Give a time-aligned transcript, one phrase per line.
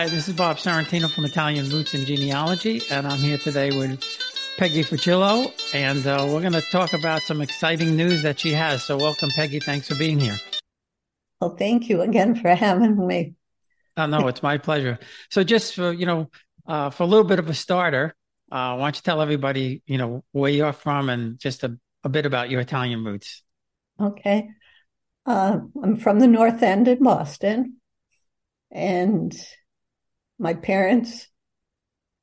[0.00, 4.02] Hi, this is Bob Sorrentino from Italian Roots and Genealogy, and I'm here today with
[4.56, 8.82] Peggy Fucillo, and uh, we're going to talk about some exciting news that she has.
[8.82, 9.60] So, welcome, Peggy.
[9.60, 10.38] Thanks for being here.
[11.38, 13.34] Well, thank you again for having me.
[13.98, 14.98] Oh, no, it's my pleasure.
[15.28, 16.30] So, just for you know,
[16.66, 18.14] uh, for a little bit of a starter,
[18.50, 22.08] uh, why don't you tell everybody, you know, where you're from and just a, a
[22.08, 23.42] bit about your Italian roots?
[24.00, 24.48] Okay.
[25.26, 27.76] Uh, I'm from the North End in Boston,
[28.70, 29.38] and
[30.40, 31.28] my parents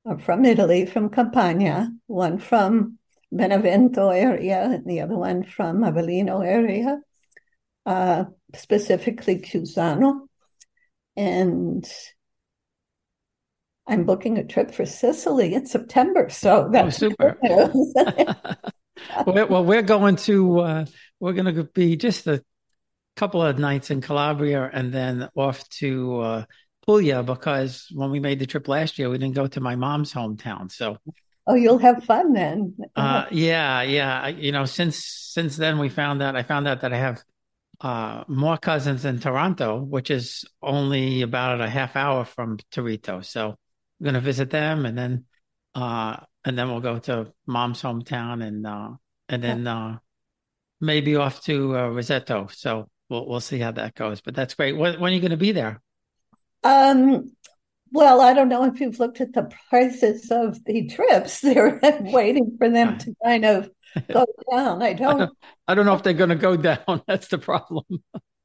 [0.06, 2.98] are from Italy, from Campania, one from
[3.32, 7.00] Benevento area and the other one from Avellino area,
[7.86, 10.22] uh, specifically Cusano.
[11.16, 11.88] And
[13.86, 16.30] I'm booking a trip for Sicily in September.
[16.30, 17.38] So Oh, that's super.
[17.42, 20.86] well, well, we're going to uh,
[21.20, 22.44] we're going to be just a
[23.16, 26.46] couple of nights in Calabria and then off to uh,
[26.88, 30.14] Puglia because when we made the trip last year, we didn't go to my mom's
[30.14, 30.72] hometown.
[30.72, 30.98] So,
[31.46, 32.78] oh, you'll have fun then.
[32.96, 36.82] uh, yeah, yeah, I- you know, since since then we found out I found out
[36.82, 37.24] that I have
[37.82, 43.24] uh, more cousins in Toronto, which is only about a half hour from Toritto.
[43.24, 43.56] So,
[44.00, 45.26] we're going to visit them and then
[45.76, 48.92] uh, and then we'll go to mom's hometown and uh,
[49.28, 49.98] and then uh,
[50.80, 52.50] maybe off to uh, Roseto.
[52.56, 54.22] So we'll we'll see how that goes.
[54.22, 54.78] But that's great.
[54.78, 55.82] When, when are you going to be there?
[56.64, 57.32] Um,
[57.92, 61.42] well, I don't know if you've looked at the prices of the trips.
[61.42, 63.70] They're waiting for them to kind of
[64.12, 64.82] go down.
[64.84, 65.18] I I don't.
[65.18, 67.02] don't, I don't know if they're going to go down.
[67.08, 67.86] That's the problem.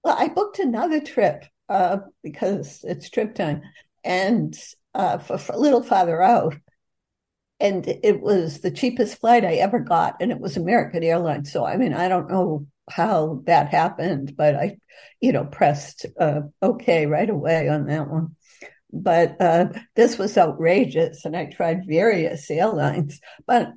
[0.04, 3.62] Well, I booked another trip uh, because it's trip time,
[4.04, 4.56] and
[4.94, 6.56] uh, for, for a little farther out,
[7.60, 11.52] and it was the cheapest flight I ever got, and it was American Airlines.
[11.52, 14.76] So, I mean, I don't know how that happened, but I,
[15.20, 18.36] you know, pressed uh, okay right away on that one.
[18.92, 23.70] But uh, this was outrageous, and I tried various airlines, but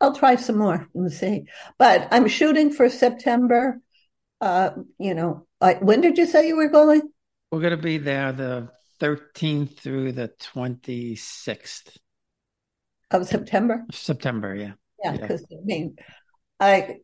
[0.00, 1.44] I'll try some more and see.
[1.78, 3.80] But I'm shooting for September.
[4.40, 7.02] Uh, you know, I, when did you say you were going?
[7.50, 8.68] We're going to be there the
[9.00, 11.96] 13th through the 26th
[13.10, 13.84] Of September?
[13.92, 14.54] September.
[14.54, 14.72] Yeah.
[15.02, 15.20] Yeah, Yeah.
[15.20, 15.96] because I mean,
[16.60, 16.96] I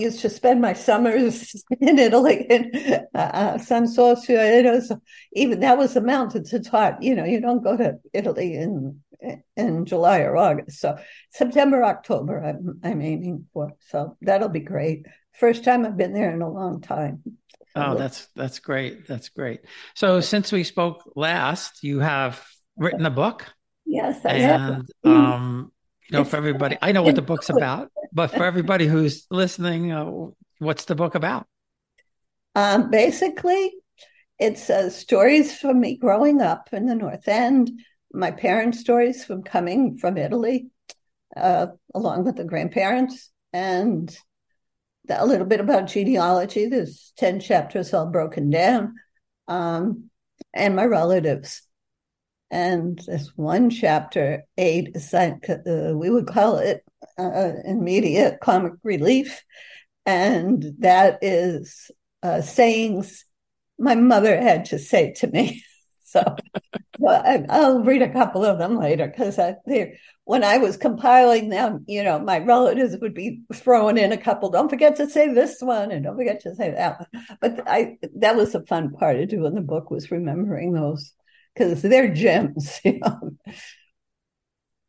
[0.00, 2.70] used to spend my summers in Italy in
[3.14, 4.92] uh, uh, San was
[5.32, 6.52] even that was the mountains.
[6.52, 7.02] It's hot.
[7.02, 9.00] You know, you don't go to Italy in
[9.56, 10.80] in July or August.
[10.80, 10.96] So
[11.30, 13.72] September, October, I'm I'm aiming for.
[13.90, 15.06] So that'll be great.
[15.34, 17.22] First time I've been there in a long time.
[17.76, 19.06] Oh, that's that's great.
[19.06, 19.60] That's great.
[19.94, 22.44] So since we spoke last, you have
[22.76, 23.46] written a book,
[23.84, 24.60] yes, I have.
[24.70, 25.72] and um,
[26.08, 29.28] you know, It's- for everybody, I know what the book's about, but for everybody who's
[29.30, 30.10] listening, uh,
[30.58, 31.46] what's the book about?
[32.56, 33.72] Um, basically,
[34.40, 37.70] it's uh, stories from me growing up in the North End,
[38.12, 40.66] my parents' stories from coming from Italy,
[41.36, 44.18] uh, along with the grandparents, and
[45.08, 46.66] a little bit about genealogy.
[46.66, 48.96] There's 10 chapters all broken down,
[49.46, 50.10] um,
[50.52, 51.62] and my relatives.
[52.50, 56.82] And this one chapter, eight, is uh, we would call it
[57.18, 59.42] uh, in media comic relief.
[60.06, 61.90] And that is
[62.22, 63.24] uh, sayings
[63.78, 65.62] my mother had to say to me.
[66.10, 66.36] So
[66.98, 69.38] well, I'll read a couple of them later because
[70.24, 74.48] when I was compiling them, you know, my relatives would be throwing in a couple.
[74.48, 77.24] Don't forget to say this one, and don't forget to say that one.
[77.42, 81.12] But I that was the fun part of doing the book was remembering those
[81.58, 82.80] because they're gems.
[82.84, 83.30] You know?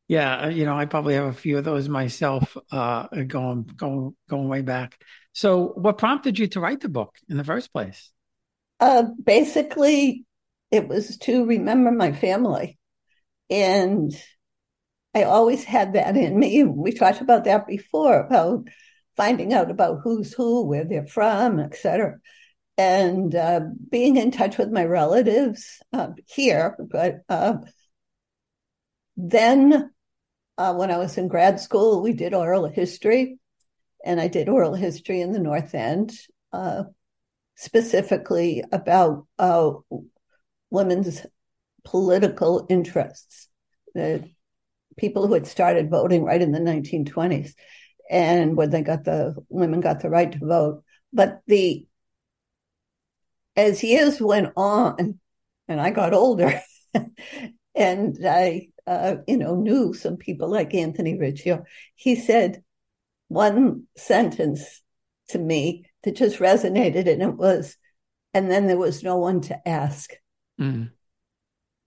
[0.07, 4.15] Yeah, uh, you know, I probably have a few of those myself, uh, going going
[4.27, 4.99] going way back.
[5.33, 8.11] So, what prompted you to write the book in the first place?
[8.79, 10.25] Uh, basically,
[10.71, 12.79] it was to remember my family.
[13.51, 14.11] And
[15.13, 16.63] I always had that in me.
[16.63, 18.67] We talked about that before about
[19.15, 22.17] finding out about who's who, where they're from, et cetera.
[22.79, 23.59] And uh,
[23.89, 26.77] being in touch with my relatives uh, here.
[26.79, 27.55] But uh,
[29.17, 29.91] then
[30.57, 33.37] uh, when I was in grad school, we did oral history.
[34.05, 36.17] And I did oral history in the North End,
[36.53, 36.83] uh,
[37.55, 39.71] specifically about uh,
[40.69, 41.25] women's
[41.83, 43.49] political interests,
[43.93, 44.23] the
[44.95, 47.55] people who had started voting right in the 1920s,
[48.09, 50.83] and when they got the women got the right to vote.
[51.11, 51.85] But the
[53.59, 55.19] as years went on,
[55.67, 56.61] and I got older,
[57.75, 61.63] and I uh, you know knew some people like Anthony Riccio,
[61.95, 62.63] he said
[63.27, 64.81] one sentence
[65.29, 67.75] to me that just resonated, and it was,
[68.33, 70.11] and then there was no one to ask.
[70.59, 70.91] Mm.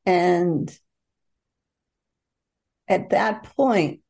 [0.04, 0.78] And
[2.88, 4.00] at that point,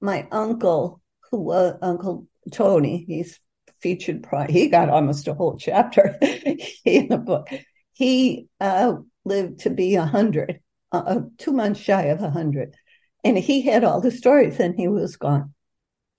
[0.00, 1.00] my uncle,
[1.30, 3.40] who was Uncle Tony, he's
[3.80, 6.18] featured, he got almost a whole chapter
[6.84, 7.48] in the book.
[7.92, 8.94] He uh,
[9.24, 10.60] lived to be a hundred,
[10.92, 12.74] uh, uh, two months shy of a hundred,
[13.24, 15.54] and he had all the stories, and he was gone.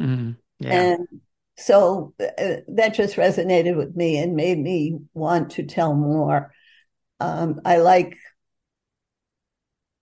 [0.02, 0.32] Mm-hmm.
[0.60, 0.82] Yeah.
[0.82, 1.08] And
[1.58, 6.54] so uh, that just resonated with me and made me want to tell more.
[7.20, 8.18] Um, I like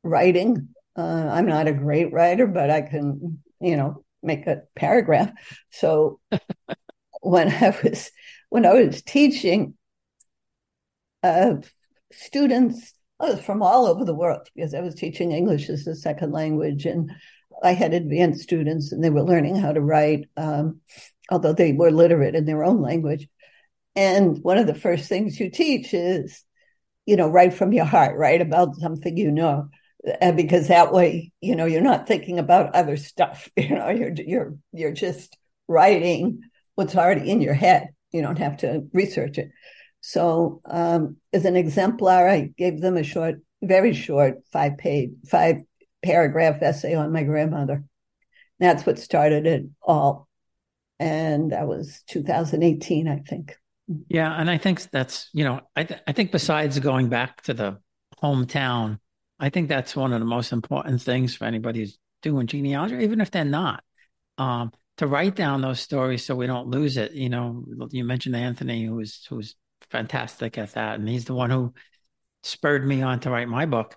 [0.03, 0.69] writing.
[0.95, 5.31] Uh, I'm not a great writer, but I can, you know, make a paragraph.
[5.71, 6.19] So
[7.29, 8.11] when I was
[8.49, 9.75] when I was teaching
[11.23, 11.55] uh,
[12.11, 16.31] students oh, from all over the world, because I was teaching English as a second
[16.31, 17.11] language, and
[17.63, 20.81] I had advanced students, and they were learning how to write, um,
[21.29, 23.27] although they were literate in their own language.
[23.95, 26.43] And one of the first things you teach is,
[27.05, 29.69] you know, write from your heart, write about something you know
[30.35, 34.55] because that way you know you're not thinking about other stuff you know you're you're
[34.71, 35.35] you're just
[35.67, 36.41] writing
[36.77, 37.89] what's already in your head.
[38.11, 39.49] You don't have to research it.
[40.01, 45.57] So um, as an exemplar i gave them a short very short five page five
[46.03, 47.83] paragraph essay on my grandmother.
[48.59, 50.27] That's what started it all.
[50.99, 53.55] And that was 2018 i think.
[54.07, 57.53] Yeah and i think that's you know i, th- I think besides going back to
[57.53, 57.79] the
[58.21, 58.99] hometown
[59.39, 63.21] I think that's one of the most important things for anybody who's doing genealogy, even
[63.21, 63.83] if they're not,
[64.37, 67.13] um, to write down those stories so we don't lose it.
[67.13, 69.55] You know, you mentioned Anthony, who's who's
[69.91, 71.73] fantastic at that, and he's the one who
[72.43, 73.95] spurred me on to write my book.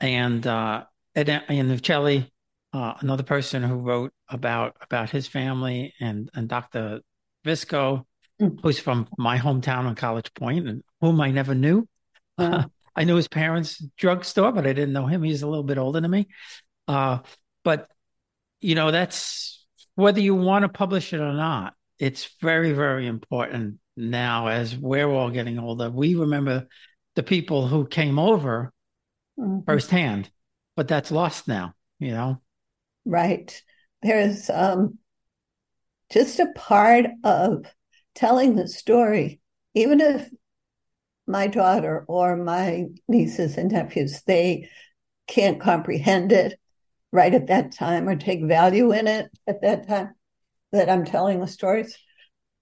[0.00, 0.84] And uh,
[1.14, 2.30] and, and Uccelli,
[2.72, 7.00] uh, another person who wrote about about his family, and and Dr.
[7.44, 8.04] Visco,
[8.40, 8.58] mm.
[8.62, 11.88] who's from my hometown on College Point, and whom I never knew.
[12.36, 12.64] Uh,
[12.94, 15.22] I knew his parents' drugstore, but I didn't know him.
[15.22, 16.28] He's a little bit older than me.
[16.86, 17.20] Uh,
[17.64, 17.88] but
[18.60, 19.61] you know, that's
[19.94, 21.74] whether you want to publish it or not.
[21.98, 25.90] It's very, very important now as we're all getting older.
[25.90, 26.66] We remember
[27.14, 28.72] the people who came over
[29.38, 29.64] mm-hmm.
[29.64, 30.30] firsthand,
[30.76, 31.74] but that's lost now.
[31.98, 32.42] You know,
[33.04, 33.62] right?
[34.02, 34.98] There's um,
[36.10, 37.66] just a part of
[38.14, 39.40] telling the story,
[39.74, 40.28] even if
[41.26, 44.68] my daughter or my nieces and nephews, they
[45.28, 46.58] can't comprehend it
[47.12, 50.14] right at that time or take value in it at that time
[50.72, 51.96] that I'm telling the stories.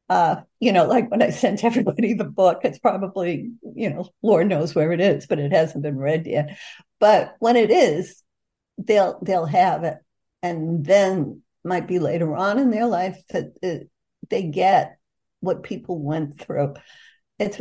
[0.09, 4.49] Uh, you know, like when I sent everybody the book, it's probably, you know, Lord
[4.49, 6.59] knows where it is, but it hasn't been read yet.
[6.99, 8.23] But when it is,
[8.77, 9.99] they'll they'll have it,
[10.43, 13.89] and then might be later on in their life that it,
[14.29, 14.99] they get
[15.41, 16.75] what people went through.
[17.39, 17.61] It's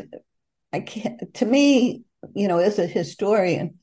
[0.71, 2.03] I can't, to me,
[2.35, 3.79] you know, as a historian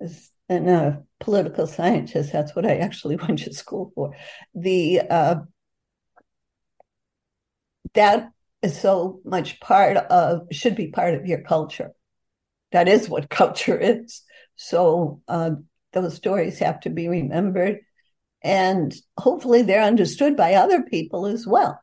[0.00, 4.14] as, and a political scientist, that's what I actually went to school for.
[4.54, 5.36] The, uh,
[7.94, 8.30] that
[8.62, 11.92] is so much part of, should be part of your culture.
[12.72, 14.22] That is what culture is.
[14.56, 15.52] So, uh,
[15.92, 17.80] those stories have to be remembered
[18.42, 21.80] and hopefully they're understood by other people as well.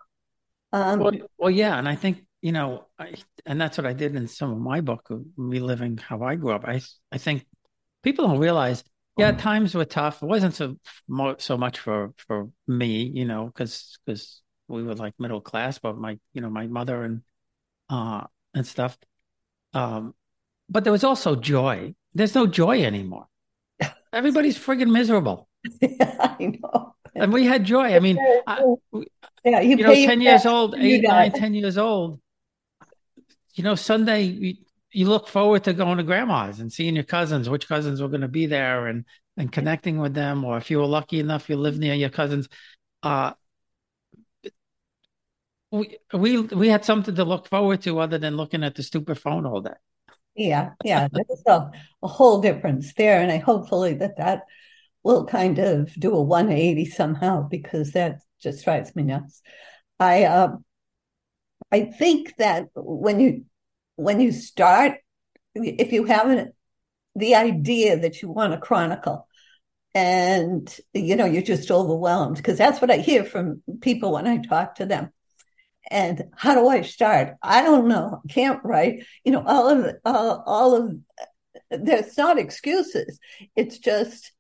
[0.72, 3.16] Um, well, well, yeah, and I think you know, I,
[3.46, 6.64] and that's what I did in some of my book, reliving how I grew up.
[6.66, 7.46] I I think
[8.04, 8.84] people don't realize.
[9.18, 10.24] Yeah, times were tough.
[10.24, 10.78] It wasn't so
[11.40, 15.98] so much for for me, you know, because because we were like middle class, but
[15.98, 17.22] my you know my mother and
[17.90, 18.98] uh and stuff.
[19.74, 20.16] Um,
[20.70, 21.96] but there was also joy.
[22.14, 23.28] There's no joy anymore.
[24.14, 25.50] Everybody's friggin' miserable.
[25.82, 26.96] yeah, I know.
[27.14, 27.96] And we had joy.
[27.96, 28.64] I mean, I,
[29.44, 32.22] yeah, you, you know, ten years old, eight, nine, ten years old
[33.56, 34.56] you know, Sunday
[34.92, 38.22] you, look forward to going to grandma's and seeing your cousins, which cousins were going
[38.22, 39.06] to be there, and
[39.38, 40.44] and connecting with them.
[40.44, 42.48] Or if you were lucky enough, you live near your cousins.
[43.04, 43.34] Uh,
[45.72, 49.20] we we we had something to look forward to other than looking at the stupid
[49.20, 49.74] phone all day.
[50.36, 54.44] Yeah, yeah, there's a, a whole difference there, and I hopefully that that
[55.04, 59.42] will kind of do a 180 somehow because that just drives me nuts.
[60.00, 60.58] I uh,
[61.72, 63.46] I think that when you
[64.00, 64.94] when you start,
[65.54, 66.48] if you have
[67.16, 69.28] the idea that you want to chronicle,
[69.96, 74.38] and you know you're just overwhelmed because that's what I hear from people when I
[74.38, 75.12] talk to them.
[75.90, 77.36] And how do I start?
[77.42, 78.22] I don't know.
[78.30, 79.04] Can't write.
[79.26, 80.96] You know, all of all, all of
[81.72, 83.20] there's not excuses.
[83.56, 84.32] It's just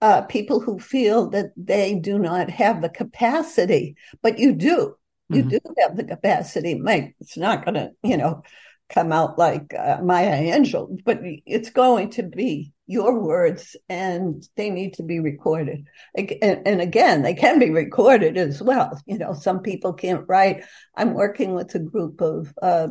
[0.00, 4.96] uh, people who feel that they do not have the capacity, but you do.
[5.28, 5.48] You mm-hmm.
[5.48, 6.74] do have the capacity.
[6.74, 8.42] Mike, it's not going to, you know,
[8.90, 14.68] come out like uh, Maya Angelou, but it's going to be your words and they
[14.68, 15.86] need to be recorded.
[16.16, 19.00] And, again, they can be recorded as well.
[19.06, 20.64] You know, some people can't write.
[20.96, 22.88] I'm working with a group of uh,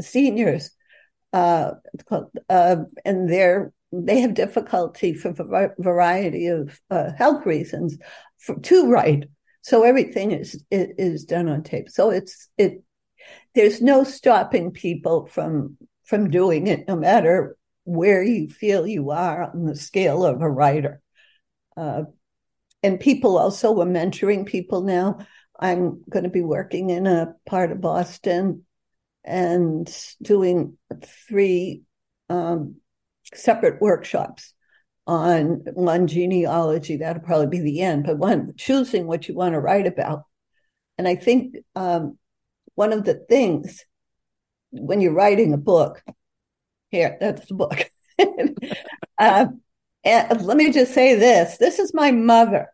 [0.00, 0.70] seniors,
[1.32, 1.72] uh,
[2.48, 7.96] uh, and they're they have difficulty for a variety of uh, health reasons
[8.38, 9.28] for, to write.
[9.62, 11.88] So everything is is done on tape.
[11.88, 12.82] So it's it.
[13.54, 19.44] There's no stopping people from from doing it, no matter where you feel you are
[19.44, 21.00] on the scale of a writer.
[21.76, 22.02] Uh,
[22.82, 25.18] and people also are mentoring people now.
[25.58, 28.64] I'm going to be working in a part of Boston
[29.24, 29.90] and
[30.20, 31.82] doing three
[32.28, 32.76] um,
[33.32, 34.52] separate workshops
[35.06, 36.96] on one genealogy.
[36.96, 40.24] That'll probably be the end, but one choosing what you want to write about.
[40.98, 42.18] And I think um,
[42.74, 43.84] one of the things
[44.70, 46.02] when you're writing a book,
[46.90, 47.90] here, that's the book.
[49.18, 49.46] uh,
[50.04, 52.68] and let me just say this this is my mother.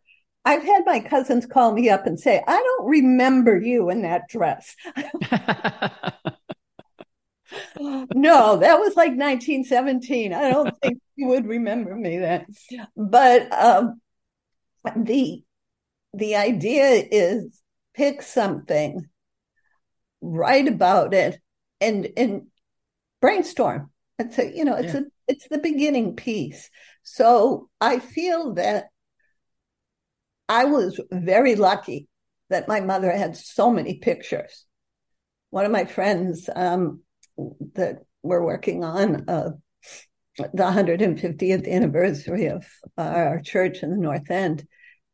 [0.45, 4.27] I've had my cousins call me up and say, I don't remember you in that
[4.29, 4.75] dress.
[7.79, 10.33] no, that was like 1917.
[10.33, 12.47] I don't think you would remember me then.
[12.97, 14.01] But um,
[14.97, 15.43] the
[16.15, 17.61] the idea is
[17.95, 19.10] pick something,
[20.21, 21.41] write about it,
[21.81, 22.47] and and
[23.21, 23.91] brainstorm.
[24.19, 25.01] It's a you know it's yeah.
[25.01, 26.71] a it's the beginning piece.
[27.03, 28.87] So I feel that
[30.49, 32.09] I was very lucky
[32.51, 34.67] that my mother had so many pictures.
[35.51, 37.03] One of my friends um,
[37.75, 39.51] that we're working on uh,
[40.37, 42.67] the 150th anniversary of
[42.99, 44.67] our church in the North End.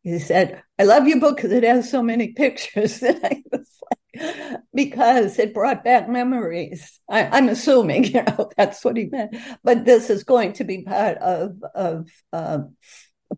[0.03, 3.03] He said, I love your book because it has so many pictures.
[3.03, 4.01] And I was like,
[4.75, 7.01] because it brought back memories.
[7.09, 9.37] I, am assuming, you know, that's what he meant.
[9.63, 12.59] But this is going to be part of, of uh,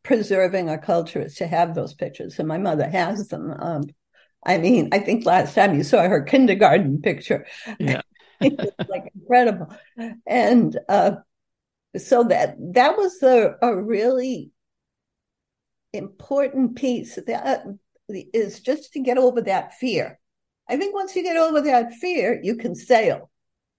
[0.02, 2.38] preserving our culture is to have those pictures.
[2.38, 3.54] And my mother has them.
[3.58, 3.84] Um,
[4.44, 7.46] I mean, I think last time you saw her kindergarten picture.
[7.78, 8.02] Yeah.
[8.40, 9.74] like incredible.
[10.26, 11.12] And uh,
[11.96, 14.52] so that that was a, a really
[15.92, 17.64] important piece that
[18.08, 20.18] is just to get over that fear.
[20.68, 23.30] I think once you get over that fear, you can sail.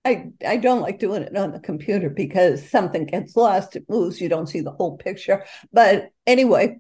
[0.05, 4.21] I, I don't like doing it on the computer because something gets lost, it moves,
[4.21, 5.45] you don't see the whole picture.
[5.73, 6.79] But anyway,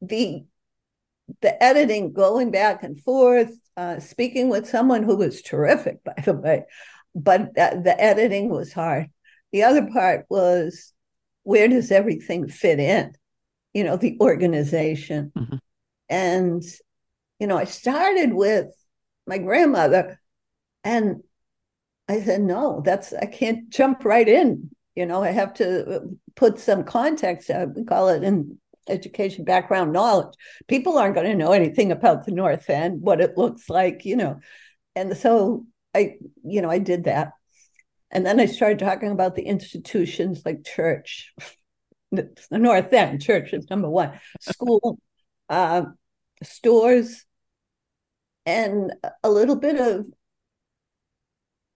[0.00, 0.44] the
[1.40, 6.34] the editing, going back and forth, uh, speaking with someone who was terrific, by the
[6.34, 6.64] way,
[7.14, 9.08] but the editing was hard.
[9.52, 10.92] The other part was
[11.42, 13.12] where does everything fit in?
[13.72, 15.32] You know, the organization.
[15.36, 15.56] Mm-hmm.
[16.08, 16.62] And,
[17.38, 18.66] you know, I started with
[19.26, 20.20] my grandmother,
[20.84, 21.22] and
[22.08, 24.70] I said, no, that's, I can't jump right in.
[24.94, 26.00] You know, I have to uh,
[26.34, 27.48] put some context.
[27.48, 28.58] Uh, we call it in
[28.88, 30.34] education background knowledge.
[30.68, 34.16] People aren't going to know anything about the North End, what it looks like, you
[34.16, 34.40] know.
[34.94, 37.32] And so I, you know, I did that.
[38.10, 41.32] And then I started talking about the institutions like church,
[42.12, 44.98] the North End, church is number one, school,
[45.48, 45.84] uh,
[46.42, 47.24] stores,
[48.44, 50.06] and a little bit of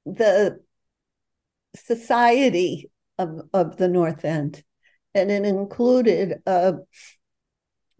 [0.05, 0.61] the
[1.75, 4.63] society of, of the North End,
[5.17, 6.73] and it included uh,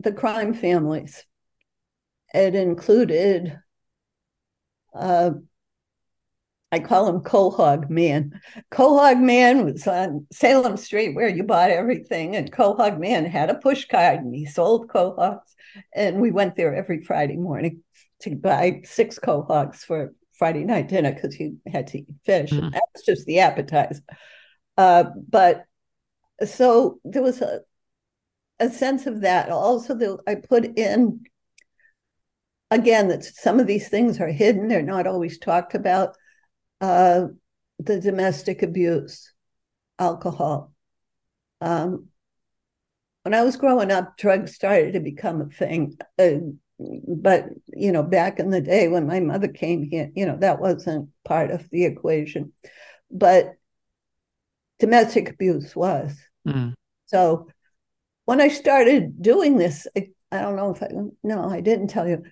[0.01, 1.25] the crime families.
[2.35, 3.59] It included
[4.95, 5.31] uh,
[6.73, 8.41] I call him Cohog Man.
[8.71, 13.55] Cohog Man was on Salem Street where you bought everything, and Cohog Man had a
[13.55, 15.55] push card and he sold cohogs.
[15.95, 17.83] And we went there every Friday morning
[18.21, 22.51] to buy six cohogs for Friday night dinner because you had to eat fish.
[22.51, 22.71] Mm-hmm.
[22.71, 24.03] That was just the appetizer.
[24.77, 25.65] Uh, but
[26.45, 27.61] so there was a,
[28.59, 29.51] a sense of that.
[29.51, 31.25] Also, I put in
[32.71, 36.17] again that some of these things are hidden; they're not always talked about.
[36.81, 37.29] Uh,
[37.79, 39.33] the domestic abuse,
[39.99, 40.73] alcohol.
[41.61, 42.09] Um,
[43.23, 45.97] when I was growing up, drugs started to become a thing.
[46.19, 46.39] Uh,
[46.79, 50.61] but you know, back in the day when my mother came here, you know, that
[50.61, 52.53] wasn't part of the equation.
[53.11, 53.55] But
[54.79, 56.17] domestic abuse was.
[56.47, 56.75] Mm.
[57.07, 57.49] So
[58.25, 60.89] when I started doing this, I, I don't know if I
[61.23, 62.23] no, I didn't tell you.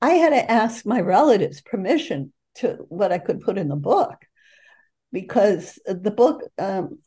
[0.00, 4.24] I had to ask my relatives permission to what I could put in the book
[5.12, 6.98] because the book um,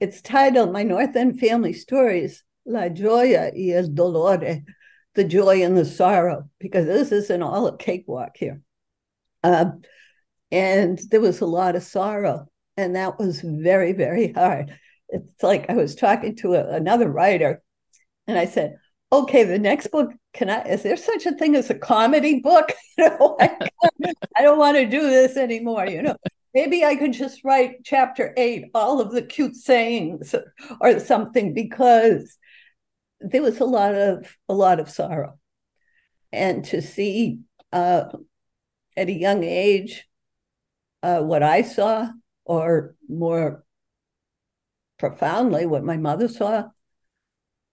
[0.00, 4.64] it's titled My North End Family Stories, La Joya y el Dolore,
[5.14, 8.60] the joy and the sorrow, because this isn't all a cakewalk here.
[9.42, 9.82] Um,
[10.50, 14.76] and there was a lot of sorrow, and that was very, very hard.
[15.08, 17.62] It's like I was talking to a, another writer,
[18.26, 18.78] and I said,
[19.12, 22.72] okay, the next book, can I, is there such a thing as a comedy book?
[22.96, 23.50] You know, I,
[24.36, 26.14] I don't want to do this anymore, you know.
[26.54, 30.32] Maybe I could just write chapter eight, all of the cute sayings
[30.80, 32.38] or something, because
[33.20, 35.40] there was a lot of a lot of sorrow.
[36.32, 37.40] And to see
[37.72, 38.04] uh,
[38.96, 40.06] at a young age
[41.02, 42.10] uh, what I saw,
[42.44, 43.63] or more
[45.08, 46.64] profoundly, what my mother saw,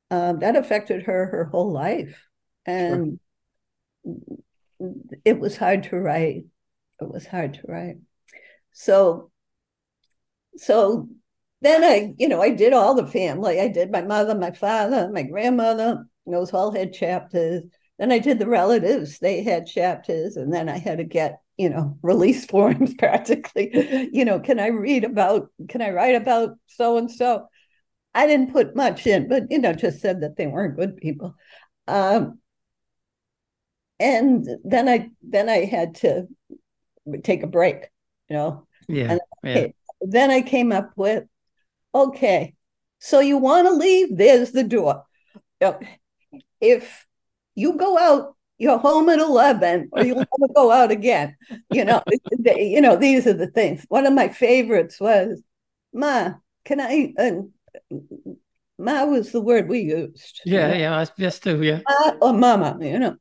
[0.10, 2.28] uh, that affected her her whole life.
[2.66, 3.20] And
[4.04, 4.92] sure.
[5.24, 6.44] it was hard to write.
[7.00, 7.98] It was hard to write.
[8.74, 9.32] So,
[10.58, 11.08] so
[11.62, 13.62] then I, you know, I did all the family.
[13.62, 16.06] I did my mother, my father, my grandmother.
[16.26, 17.63] Those all had chapters.
[17.98, 19.20] Then I did the relatives.
[19.20, 20.36] They had chapters.
[20.36, 24.10] And then I had to get, you know, release forms practically.
[24.14, 27.48] You know, can I read about, can I write about so and so?
[28.14, 31.36] I didn't put much in, but you know, just said that they weren't good people.
[31.88, 32.40] Um,
[34.00, 36.28] and then I then I had to
[37.24, 37.90] take a break,
[38.30, 38.68] you know.
[38.88, 39.18] Yeah.
[39.44, 39.68] yeah.
[40.02, 41.26] Then I came up with,
[41.94, 42.56] okay,
[43.00, 44.18] so you want to leave?
[44.18, 45.06] There's the door.
[46.60, 47.06] If
[47.56, 51.36] you go out, you're home at eleven, or you want to go out again.
[51.71, 52.04] You know,
[52.45, 53.84] you know these are the things.
[53.89, 55.41] One of my favorites was,
[55.91, 57.50] "Ma, can I?" And
[58.78, 60.41] ma was the word we used.
[60.45, 60.80] Yeah, you know?
[60.80, 61.80] yeah, just too, yeah.
[61.89, 63.15] Ma or mama, you know.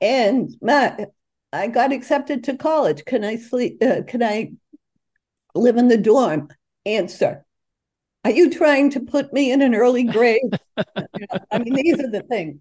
[0.00, 0.96] And ma,
[1.52, 3.04] I got accepted to college.
[3.04, 3.82] Can I sleep?
[3.82, 4.52] Uh, can I
[5.54, 6.48] live in the dorm?
[6.86, 7.44] Answer.
[8.24, 10.40] Are you trying to put me in an early grade?
[10.78, 12.58] you know, I mean, these are the things.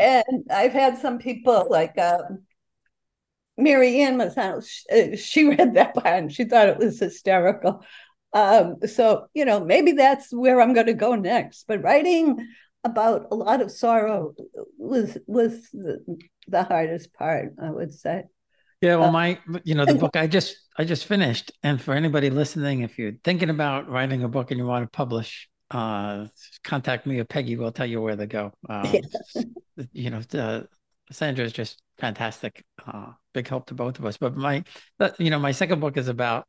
[0.00, 2.22] And I've had some people like uh,
[3.56, 7.84] Mary Ann Mazzano, she, she read that and she thought it was hysterical.
[8.32, 11.64] Um, so, you know, maybe that's where I'm going to go next.
[11.66, 12.46] But writing
[12.84, 14.34] about a lot of sorrow
[14.78, 18.24] was was the, the hardest part, I would say.
[18.80, 21.94] Yeah, well, uh, my you know the book I just I just finished, and for
[21.94, 26.26] anybody listening, if you're thinking about writing a book and you want to publish, uh,
[26.64, 27.56] contact me or Peggy.
[27.56, 28.52] We'll tell you where to go.
[28.68, 28.92] Uh,
[29.34, 29.42] yeah.
[29.92, 30.62] you know, uh,
[31.10, 32.64] Sandra is just fantastic.
[32.86, 34.16] Uh, big help to both of us.
[34.16, 34.64] But my,
[35.18, 36.46] you know, my second book is about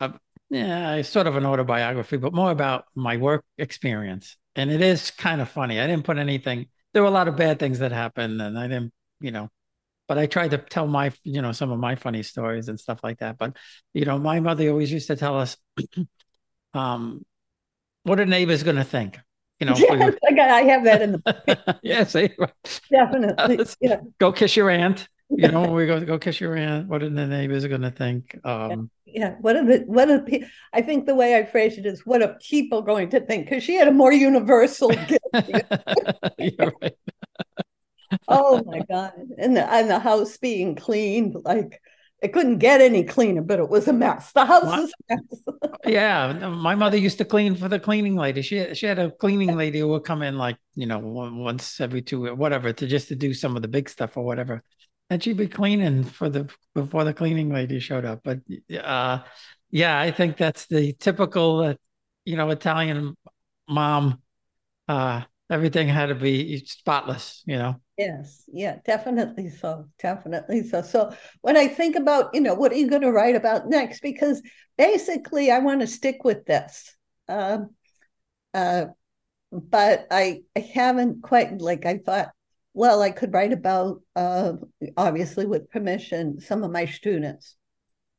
[0.00, 0.10] uh,
[0.50, 4.36] yeah, it's sort of an autobiography, but more about my work experience.
[4.54, 5.80] And it is kind of funny.
[5.80, 6.66] I didn't put anything.
[6.92, 9.50] There were a lot of bad things that happened, and I didn't, you know,
[10.08, 13.00] but I tried to tell my, you know, some of my funny stories and stuff
[13.02, 13.38] like that.
[13.38, 13.56] But,
[13.92, 15.56] you know, my mother always used to tell us,
[16.74, 17.24] um,
[18.06, 19.18] what are neighbors going to think?
[19.60, 22.30] You know, yes, I have that in the yeah, see,
[22.90, 23.64] definitely.
[23.80, 24.00] Yeah.
[24.18, 25.08] Go kiss your aunt.
[25.30, 26.88] You know, we go go kiss your aunt.
[26.88, 28.38] What are the neighbors going to think?
[28.44, 31.86] Um, yeah what are the what are the, i think the way i phrase it
[31.86, 34.90] is what are people going to think because she had a more universal
[38.28, 41.80] oh my god and the and the house being cleaned like
[42.22, 44.32] it couldn't get any cleaner but it was a mess.
[44.32, 45.70] The house was a mess.
[45.86, 48.42] Yeah my mother used to clean for the cleaning lady.
[48.42, 52.02] She she had a cleaning lady who would come in like you know once every
[52.02, 54.62] two whatever to just to do some of the big stuff or whatever.
[55.08, 58.22] And she'd be cleaning for the before the cleaning lady showed up.
[58.24, 58.40] But
[58.82, 59.20] uh,
[59.70, 61.74] yeah, I think that's the typical, uh,
[62.24, 63.16] you know, Italian
[63.68, 64.22] mom
[64.88, 67.76] uh, everything had to be spotless, you know.
[67.96, 69.86] Yes, yeah, definitely so.
[69.98, 70.82] Definitely so.
[70.82, 74.00] So when I think about, you know, what are you going to write about next?
[74.00, 74.42] Because
[74.76, 76.94] basically, I want to stick with this.
[77.28, 77.70] Um,
[78.52, 78.86] uh,
[79.50, 82.30] but I, I haven't quite like I thought.
[82.74, 84.52] Well, I could write about, uh,
[84.98, 87.56] obviously, with permission, some of my students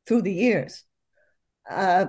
[0.06, 0.82] through the years,
[1.70, 2.06] uh,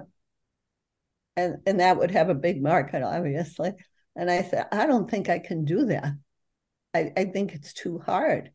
[1.37, 3.73] and and that would have a big market, obviously.
[4.19, 6.11] And I said, I don't think I can do that.
[6.93, 8.51] I, I think it's too hard.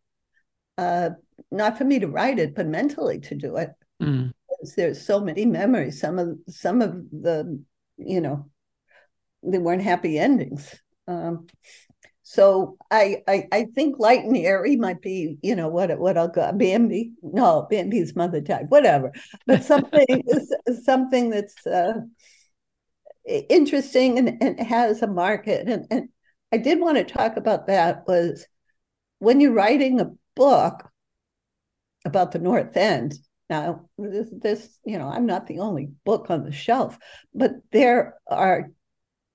[0.77, 1.11] Uh,
[1.51, 3.71] not for me to write it, but mentally to do it.
[4.03, 4.33] Mm.
[4.77, 5.99] There's so many memories.
[5.99, 7.63] Some of some of the,
[7.97, 8.51] you know,
[9.43, 10.75] they weren't happy endings.
[11.09, 11.47] Um,
[12.25, 16.29] so I, I I think light and airy might be, you know, what what I'll
[16.29, 17.13] go Bambi.
[17.23, 18.67] No, Bambi's mother died.
[18.69, 19.13] Whatever,
[19.47, 20.23] but something
[20.85, 22.01] something that's uh,
[23.27, 25.69] interesting and, and has a market.
[25.69, 26.09] And, and
[26.53, 28.47] I did want to talk about that was
[29.19, 30.89] when you're writing a book
[32.05, 33.15] about the North End.
[33.51, 36.99] Now, this, this, you know, I'm not the only book on the shelf,
[37.35, 38.71] but there are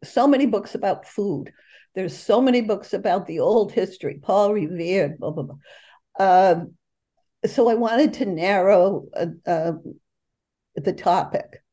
[0.03, 1.51] so many books about food.
[1.95, 5.55] There's so many books about the old history, Paul Revere, blah, blah, blah.
[6.17, 6.65] Uh,
[7.45, 9.73] so I wanted to narrow uh, uh,
[10.75, 11.63] the topic.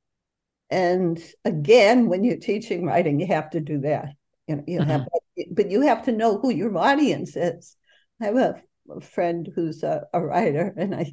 [0.70, 4.08] And again, when you're teaching writing, you have to do that.
[4.46, 4.90] You know, you mm-hmm.
[4.90, 5.06] have,
[5.50, 7.76] but you have to know who your audience is.
[8.20, 11.12] I have a, a friend who's a, a, writer, and I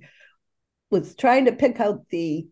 [0.90, 2.48] was trying to pick out the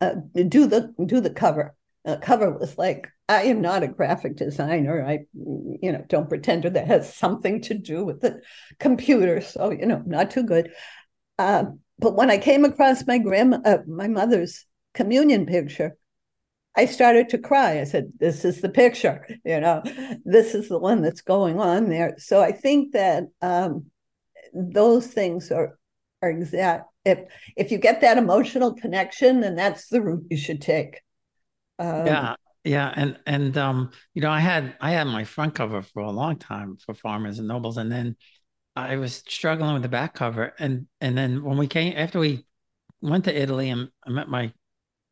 [0.00, 1.74] uh, do the do the cover.
[2.04, 5.06] The cover was like, I am not a graphic designer.
[5.06, 8.40] I, you know, don't pretend that has something to do with the
[8.78, 9.42] computer.
[9.42, 10.72] So you know, not too good.
[11.38, 11.64] Uh,
[11.98, 14.64] but when I came across my grandma, uh, my mother's
[15.00, 15.96] communion picture,
[16.76, 17.80] I started to cry.
[17.80, 19.82] I said, This is the picture, you know,
[20.24, 22.14] this is the one that's going on there.
[22.18, 23.86] So I think that um,
[24.52, 25.78] those things are
[26.22, 26.84] are exact.
[27.04, 27.18] If
[27.56, 31.00] if you get that emotional connection, then that's the route you should take.
[31.78, 35.80] Um, yeah, yeah, and and um, you know, I had I had my front cover
[35.80, 38.16] for a long time for Farmers and Nobles, and then
[38.76, 42.44] I was struggling with the back cover, and and then when we came after we
[43.00, 44.52] went to Italy and I met my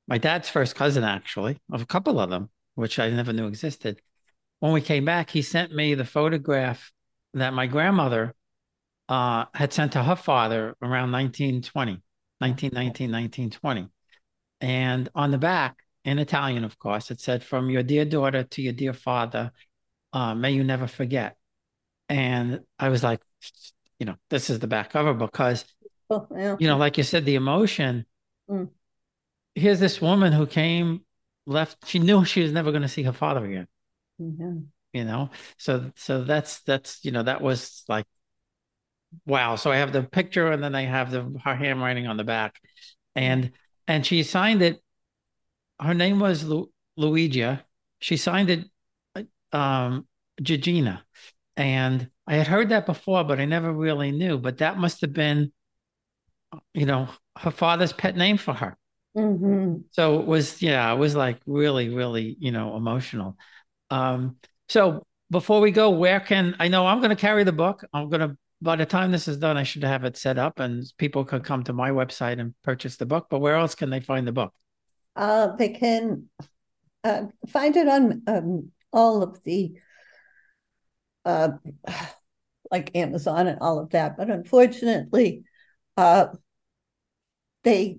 [0.09, 4.01] my dad's first cousin, actually, of a couple of them, which I never knew existed.
[4.59, 6.90] When we came back, he sent me the photograph
[7.35, 8.35] that my grandmother
[9.09, 12.03] uh, had sent to her father around 1920,
[12.38, 13.88] 1919, 1920.
[14.62, 18.62] And on the back, in Italian, of course, it said, From your dear daughter to
[18.62, 19.53] your dear father,
[20.14, 21.37] uh, may you never forget.
[22.09, 23.21] And I was like,
[23.99, 25.66] you know, this is the back cover because,
[26.09, 26.57] oh, yeah.
[26.59, 28.07] you know, like you said, the emotion.
[28.49, 28.71] Mm
[29.59, 31.03] here's this woman who came,
[31.47, 31.87] left.
[31.87, 33.66] She knew she was never going to see her father again.
[34.21, 34.59] Mm-hmm.
[34.92, 38.07] You know, so so that's that's you know that was like,
[39.27, 39.57] wow.
[39.57, 42.59] So I have the picture, and then I have the her handwriting on the back,
[43.14, 43.53] and
[43.87, 44.83] and she signed it.
[45.81, 47.62] Her name was Lu- Luigia.
[48.01, 50.07] She signed it, um,
[50.40, 51.03] Gigina,
[51.57, 54.38] and I had heard that before, but I never really knew.
[54.38, 55.53] But that must have been,
[56.73, 58.77] you know, her father's pet name for her.
[59.18, 59.81] Mm-hmm.
[59.90, 63.37] So it was, yeah, it was like really, really, you know, emotional.
[63.90, 64.37] Um,
[64.68, 67.85] so before we go, where can I know I'm going to carry the book?
[67.92, 70.61] I'm going to, by the time this is done, I should have it set up
[70.61, 73.26] and people can come to my website and purchase the book.
[73.28, 74.52] But where else can they find the book?
[75.16, 76.28] Uh, they can
[77.02, 79.74] uh, find it on um, all of the,
[81.24, 81.50] uh,
[82.70, 84.16] like Amazon and all of that.
[84.16, 85.44] But unfortunately,
[85.96, 86.28] uh,
[87.64, 87.99] they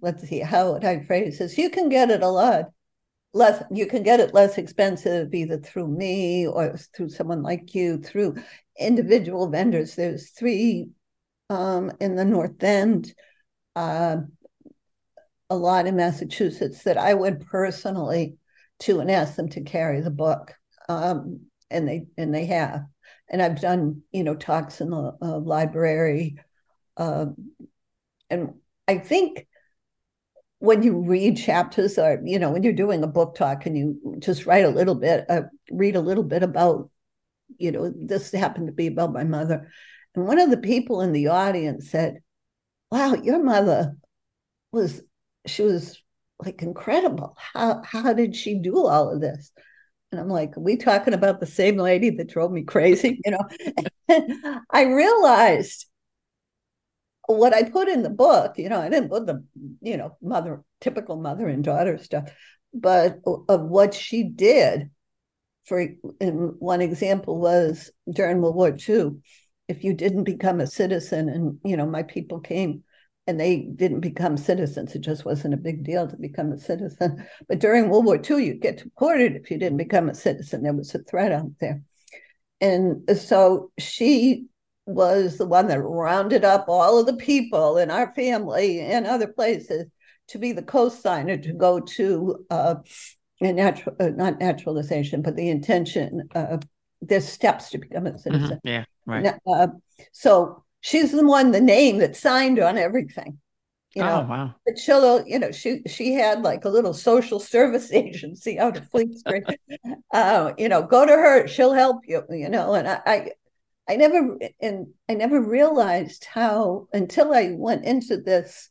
[0.00, 1.58] let's see how would I phrase this?
[1.58, 2.66] You can get it a lot
[3.32, 3.62] less.
[3.70, 8.36] You can get it less expensive either through me or through someone like you through
[8.78, 9.94] individual vendors.
[9.94, 10.88] There's three
[11.50, 13.14] um, in the North End,
[13.76, 14.18] uh,
[15.50, 18.36] a lot in Massachusetts that I went personally
[18.80, 20.54] to and ask them to carry the book,
[20.88, 22.82] um, and they and they have.
[23.30, 26.36] And I've done you know talks in the uh, library.
[26.96, 27.26] Uh,
[28.30, 28.54] and
[28.88, 29.46] I think
[30.60, 34.16] when you read chapters or you know when you're doing a book talk and you
[34.18, 36.90] just write a little bit uh, read a little bit about
[37.58, 39.70] you know this happened to be about my mother.
[40.14, 42.20] And one of the people in the audience said
[42.90, 43.96] wow your mother
[44.72, 45.02] was
[45.46, 46.02] she was
[46.44, 47.36] like incredible.
[47.52, 49.52] How how did she do all of this?
[50.10, 54.60] And i'm like we talking about the same lady that drove me crazy you know?
[54.70, 55.86] I realized
[57.36, 59.44] what I put in the book, you know, I didn't put the,
[59.80, 62.30] you know, mother, typical mother and daughter stuff,
[62.72, 64.90] but of what she did
[65.64, 69.18] for one example was during World War II,
[69.68, 72.82] if you didn't become a citizen, and you know, my people came
[73.26, 74.94] and they didn't become citizens.
[74.94, 77.26] It just wasn't a big deal to become a citizen.
[77.46, 80.62] But during World War II, you'd get deported if you didn't become a citizen.
[80.62, 81.82] There was a threat out there.
[82.62, 84.46] And so she
[84.88, 89.28] was the one that rounded up all of the people in our family and other
[89.28, 89.86] places
[90.28, 92.76] to be the co-signer to go to uh,
[93.40, 96.28] a natural, uh, not naturalization, but the intention.
[96.34, 96.58] Uh,
[97.00, 98.18] there's steps to become a mm-hmm.
[98.18, 98.60] citizen.
[98.64, 98.68] Mm-hmm.
[98.68, 99.34] Yeah, right.
[99.46, 99.68] Uh,
[100.12, 103.38] so she's the one, the name that signed on everything.
[103.94, 104.54] You know, oh, wow.
[104.66, 108.88] But she'll, you know, she she had like a little social service agency out of
[108.90, 109.44] Fleet Street.
[110.12, 112.22] uh, you know, go to her, she'll help you.
[112.30, 113.30] You know, and I, I,
[113.88, 118.68] I never and I never realized how until I went into this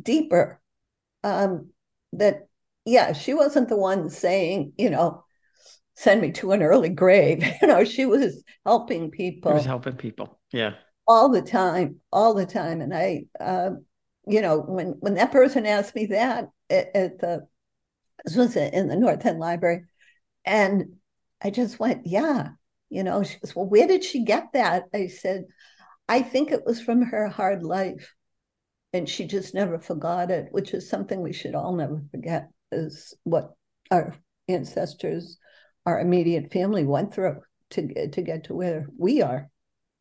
[0.00, 0.60] deeper
[1.24, 1.70] um,
[2.12, 2.48] that
[2.84, 5.24] yeah, she wasn't the one saying, you know,
[5.94, 7.42] send me to an early grave.
[7.60, 9.50] You know, she was helping people.
[9.52, 10.38] She was helping people.
[10.52, 10.74] Yeah
[11.06, 12.80] all the time, all the time.
[12.80, 13.70] And I, uh,
[14.26, 17.46] you know, when when that person asked me that at, at the
[18.24, 19.84] this was in the North End Library,
[20.44, 20.96] and
[21.42, 22.50] I just went, yeah,
[22.90, 23.22] you know.
[23.22, 24.84] She goes, well, where did she get that?
[24.94, 25.44] I said,
[26.08, 28.14] I think it was from her hard life,
[28.92, 32.48] and she just never forgot it, which is something we should all never forget.
[32.72, 33.54] Is what
[33.90, 34.14] our
[34.48, 35.38] ancestors,
[35.84, 39.48] our immediate family went through to to get to where we are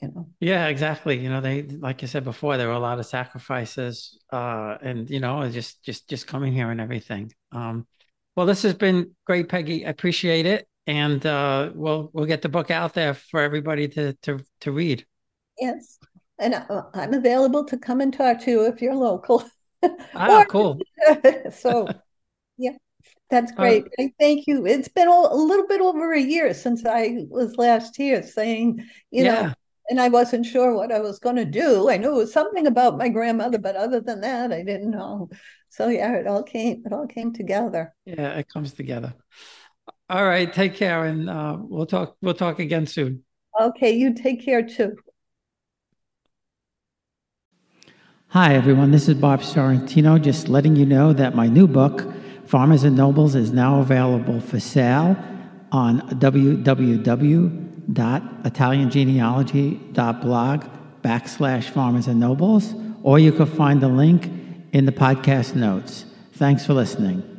[0.02, 3.00] you know yeah exactly you know they like you said before there were a lot
[3.00, 7.88] of sacrifices uh and you know just just just coming here and everything um
[8.36, 12.50] well this has been great peggy i appreciate it and uh we'll we'll get the
[12.50, 15.06] book out there for everybody to to to read
[15.60, 15.98] yes
[16.40, 19.44] and uh, i'm available to come and talk to you if you're local
[20.16, 20.80] ah or, cool
[21.52, 21.88] so
[22.58, 22.72] yeah
[23.30, 23.86] that's great.
[24.00, 24.66] Uh, thank you.
[24.68, 28.80] It's been a, a, little bit over a year since I was last here saying,
[29.10, 29.42] you yeah.
[29.42, 29.54] know,
[29.90, 31.90] and I wasn't sure what I was going to do.
[31.90, 35.30] I knew it was something about my grandmother, but other than that, I didn't know.
[35.70, 37.94] So yeah, it all came it all came together.
[38.06, 39.14] Yeah, it comes together.
[40.10, 42.16] All right, take care, and uh, we'll talk.
[42.22, 43.24] We'll talk again soon.
[43.60, 44.96] Okay, you take care too.
[48.28, 48.92] Hi, everyone.
[48.92, 50.22] This is Bob Sorrentino.
[50.22, 52.14] Just letting you know that my new book,
[52.46, 55.18] Farmers and Nobles, is now available for sale
[55.72, 60.64] on www www.italiangenealogy.blog
[61.04, 64.32] backslash farmers and nobles, or you can find the link
[64.74, 66.06] in the podcast notes.
[66.34, 67.35] Thanks for listening.